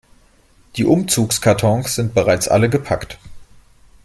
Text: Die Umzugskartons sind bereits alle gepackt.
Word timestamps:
Die 0.77 0.83
Umzugskartons 0.83 1.93
sind 1.93 2.15
bereits 2.15 2.47
alle 2.47 2.69
gepackt. 2.71 3.19